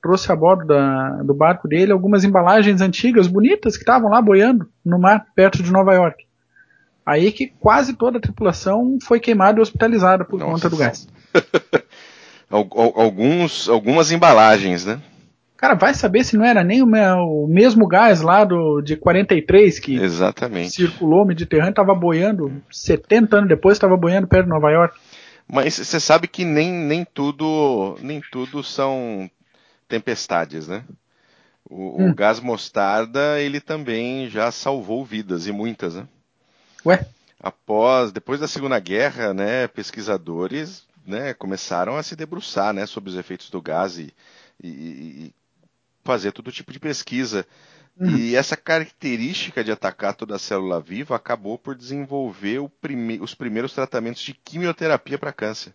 trouxe 0.00 0.32
a 0.32 0.36
bordo 0.36 0.64
da, 0.66 1.22
do 1.24 1.34
barco 1.34 1.68
dele 1.68 1.92
algumas 1.92 2.24
embalagens 2.24 2.80
antigas, 2.80 3.26
bonitas, 3.26 3.76
que 3.76 3.82
estavam 3.82 4.08
lá 4.08 4.22
boiando 4.22 4.66
no 4.82 4.98
mar, 4.98 5.26
perto 5.34 5.62
de 5.62 5.70
Nova 5.70 5.92
York. 5.92 6.25
Aí 7.06 7.30
que 7.30 7.46
quase 7.60 7.94
toda 7.94 8.18
a 8.18 8.20
tripulação 8.20 8.98
foi 9.00 9.20
queimada 9.20 9.60
e 9.60 9.62
hospitalizada 9.62 10.24
por 10.24 10.40
Nossa. 10.40 10.52
conta 10.52 10.68
do 10.68 10.76
gás. 10.76 11.08
Alguns, 12.48 13.68
algumas 13.68 14.12
embalagens, 14.12 14.86
né? 14.86 15.00
Cara, 15.56 15.74
vai 15.74 15.94
saber 15.94 16.22
se 16.22 16.36
não 16.36 16.44
era 16.44 16.62
nem 16.62 16.80
o, 16.80 17.46
mesmo 17.48 17.88
gás 17.88 18.20
lá 18.20 18.44
do, 18.44 18.80
de 18.80 18.96
43 18.96 19.78
que 19.80 19.96
Exatamente. 19.96 20.70
circulou 20.70 21.22
o 21.22 21.26
Mediterrâneo, 21.26 21.70
estava 21.70 21.92
boiando, 21.92 22.62
70 22.70 23.36
anos 23.36 23.48
depois 23.48 23.76
estava 23.76 23.96
boiando 23.96 24.28
perto 24.28 24.44
de 24.44 24.50
Nova 24.50 24.70
York. 24.70 24.96
Mas 25.48 25.74
você 25.74 25.98
sabe 25.98 26.28
que 26.28 26.44
nem, 26.44 26.72
nem 26.72 27.04
tudo 27.04 27.96
nem 28.00 28.22
tudo 28.30 28.62
são 28.62 29.30
tempestades, 29.88 30.68
né? 30.68 30.84
O, 31.68 32.02
hum. 32.02 32.10
o, 32.10 32.14
gás 32.14 32.38
mostarda 32.38 33.40
ele 33.40 33.60
também 33.60 34.28
já 34.28 34.52
salvou 34.52 35.04
vidas 35.04 35.46
e 35.46 35.52
muitas, 35.52 35.96
né? 35.96 36.06
Ué? 36.86 37.04
Após, 37.40 38.12
depois 38.12 38.38
da 38.38 38.46
Segunda 38.46 38.78
Guerra, 38.78 39.34
né, 39.34 39.66
pesquisadores 39.66 40.86
né, 41.04 41.34
começaram 41.34 41.96
a 41.96 42.02
se 42.02 42.14
debruçar 42.14 42.72
né, 42.72 42.86
sobre 42.86 43.10
os 43.10 43.16
efeitos 43.16 43.50
do 43.50 43.60
gás 43.60 43.98
e, 43.98 44.12
e, 44.62 44.68
e 44.68 45.34
fazer 46.04 46.32
todo 46.32 46.52
tipo 46.52 46.72
de 46.72 46.78
pesquisa. 46.78 47.44
Uhum. 47.98 48.16
E 48.16 48.36
essa 48.36 48.56
característica 48.56 49.64
de 49.64 49.72
atacar 49.72 50.14
toda 50.14 50.36
a 50.36 50.38
célula 50.38 50.80
viva 50.80 51.16
acabou 51.16 51.58
por 51.58 51.74
desenvolver 51.74 52.68
prime 52.80 53.18
os 53.20 53.34
primeiros 53.34 53.72
tratamentos 53.72 54.22
de 54.22 54.34
quimioterapia 54.34 55.18
para 55.18 55.32
câncer. 55.32 55.72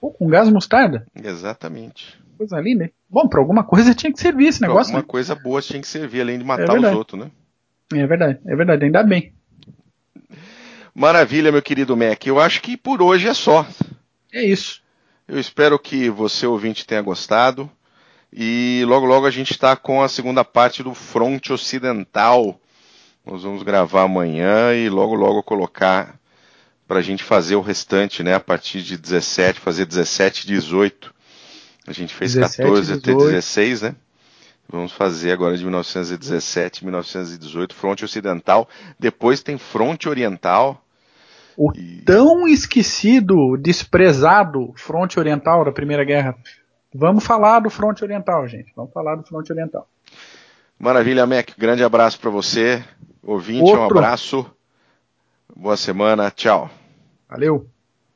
Pô, 0.00 0.10
com 0.10 0.26
gás 0.26 0.48
mostarda? 0.48 1.06
Exatamente. 1.14 2.18
Coisa 2.38 2.58
linda, 2.58 2.84
hein? 2.84 2.92
Bom, 3.08 3.28
para 3.28 3.40
alguma 3.40 3.62
coisa 3.62 3.94
tinha 3.94 4.10
que 4.10 4.18
servir 4.18 4.46
esse 4.46 4.62
negócio. 4.62 4.90
Pra 4.90 5.00
alguma 5.00 5.02
né? 5.02 5.06
coisa 5.06 5.34
boa 5.34 5.60
tinha 5.60 5.80
que 5.80 5.86
servir, 5.86 6.22
além 6.22 6.38
de 6.38 6.44
matar 6.44 6.74
é 6.74 6.80
os 6.80 6.96
outros, 6.96 7.20
né? 7.22 7.30
É 7.92 8.06
verdade, 8.06 8.40
é 8.46 8.56
verdade, 8.56 8.84
ainda 8.84 9.02
bem. 9.02 9.34
Maravilha, 11.00 11.50
meu 11.50 11.62
querido 11.62 11.96
Mac. 11.96 12.26
Eu 12.26 12.38
acho 12.38 12.60
que 12.60 12.76
por 12.76 13.00
hoje 13.00 13.26
é 13.26 13.32
só. 13.32 13.66
É 14.30 14.44
isso. 14.44 14.82
Eu 15.26 15.40
espero 15.40 15.78
que 15.78 16.10
você, 16.10 16.46
ouvinte, 16.46 16.84
tenha 16.84 17.00
gostado. 17.00 17.70
E 18.30 18.84
logo, 18.86 19.06
logo 19.06 19.24
a 19.24 19.30
gente 19.30 19.50
está 19.50 19.74
com 19.74 20.02
a 20.02 20.10
segunda 20.10 20.44
parte 20.44 20.82
do 20.82 20.92
Fronte 20.92 21.54
Ocidental. 21.54 22.60
Nós 23.24 23.44
vamos 23.44 23.62
gravar 23.62 24.02
amanhã 24.02 24.74
e 24.74 24.90
logo, 24.90 25.14
logo 25.14 25.42
colocar 25.42 26.20
para 26.86 26.98
a 26.98 27.02
gente 27.02 27.24
fazer 27.24 27.56
o 27.56 27.62
restante, 27.62 28.22
né? 28.22 28.34
A 28.34 28.40
partir 28.40 28.82
de 28.82 28.98
17, 28.98 29.58
fazer 29.58 29.86
17 29.86 30.44
e 30.44 30.48
18. 30.48 31.14
A 31.86 31.92
gente 31.94 32.12
fez 32.14 32.34
17, 32.34 32.58
14 32.58 33.00
18. 33.00 33.10
até 33.10 33.30
16, 33.30 33.80
né? 33.80 33.96
Vamos 34.68 34.92
fazer 34.92 35.32
agora 35.32 35.56
de 35.56 35.64
1917 35.64 36.84
1918, 36.84 37.74
Fronte 37.74 38.04
Ocidental. 38.04 38.68
Depois 38.98 39.42
tem 39.42 39.56
Fronte 39.56 40.06
Oriental. 40.06 40.84
O 41.56 41.72
e... 41.74 42.02
tão 42.02 42.46
esquecido, 42.46 43.56
desprezado 43.56 44.72
Fronte 44.76 45.18
Oriental 45.18 45.64
da 45.64 45.72
Primeira 45.72 46.04
Guerra. 46.04 46.36
Vamos 46.94 47.24
falar 47.24 47.60
do 47.60 47.70
Fronte 47.70 48.02
Oriental, 48.02 48.46
gente. 48.48 48.72
Vamos 48.74 48.92
falar 48.92 49.16
do 49.16 49.22
Fronte 49.22 49.52
Oriental. 49.52 49.88
Maravilha, 50.78 51.26
Mac. 51.26 51.50
Grande 51.58 51.84
abraço 51.84 52.18
para 52.18 52.30
você. 52.30 52.82
Ouvinte, 53.22 53.62
Outro. 53.62 53.82
um 53.82 53.86
abraço. 53.86 54.46
Boa 55.54 55.76
semana. 55.76 56.30
Tchau. 56.30 56.70
Valeu. 57.28 57.66